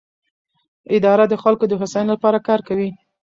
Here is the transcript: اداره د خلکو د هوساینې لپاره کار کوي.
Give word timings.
اداره 0.95 1.25
د 1.29 1.33
خلکو 1.43 1.63
د 1.67 1.73
هوساینې 1.79 2.09
لپاره 2.13 2.39
کار 2.47 2.59
کوي. 2.67 2.89